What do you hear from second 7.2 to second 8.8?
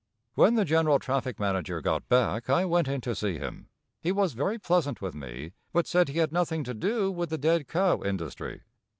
the dead cow industry.